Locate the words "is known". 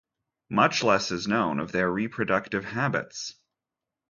1.11-1.59